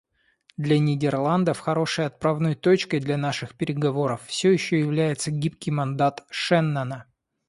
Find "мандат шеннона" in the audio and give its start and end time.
5.69-7.05